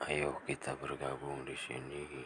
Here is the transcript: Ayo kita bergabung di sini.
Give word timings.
Ayo 0.00 0.40
kita 0.48 0.72
bergabung 0.80 1.44
di 1.44 1.52
sini. 1.60 2.24